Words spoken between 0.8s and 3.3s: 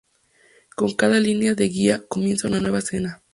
cada línea de guía comienza una nueva escena.